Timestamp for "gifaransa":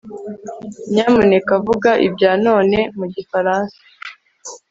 3.15-3.77